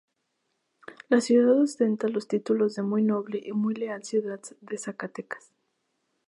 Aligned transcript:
La 1.09 1.21
ciudad 1.21 1.55
ostenta 1.61 2.07
los 2.07 2.27
títulos 2.27 2.73
de 2.73 2.81
Muy 2.81 3.03
Noble 3.03 3.39
y 3.45 3.51
Muy 3.51 3.75
Leal 3.75 4.03
Ciudad 4.03 4.39
de 4.61 4.77
Zacatecas. 4.79 5.51